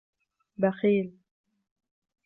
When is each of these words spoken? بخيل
بخيل 0.57 1.17